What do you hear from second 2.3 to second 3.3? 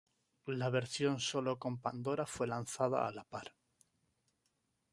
lanzada a la